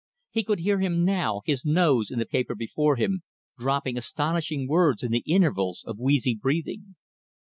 [0.31, 3.21] He could hear him now, his nose in the paper before him,
[3.59, 6.95] dropping astonishing words in the intervals of wheezy breathing.